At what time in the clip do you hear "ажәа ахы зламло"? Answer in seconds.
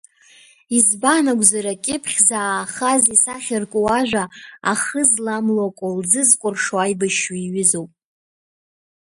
3.99-5.63